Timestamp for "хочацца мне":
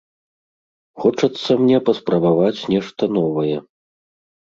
1.03-1.77